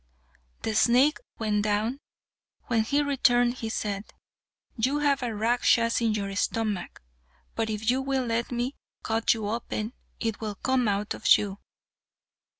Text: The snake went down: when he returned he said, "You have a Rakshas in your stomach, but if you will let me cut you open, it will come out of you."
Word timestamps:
The 0.63 0.73
snake 0.73 1.19
went 1.37 1.61
down: 1.63 1.99
when 2.63 2.81
he 2.83 3.03
returned 3.03 3.53
he 3.59 3.69
said, 3.69 4.11
"You 4.75 4.97
have 4.97 5.21
a 5.21 5.31
Rakshas 5.35 6.01
in 6.01 6.15
your 6.15 6.35
stomach, 6.35 7.03
but 7.53 7.69
if 7.69 7.87
you 7.91 8.01
will 8.01 8.25
let 8.25 8.51
me 8.51 8.73
cut 9.03 9.35
you 9.35 9.47
open, 9.47 9.93
it 10.19 10.41
will 10.41 10.55
come 10.55 10.87
out 10.87 11.13
of 11.13 11.37
you." 11.37 11.59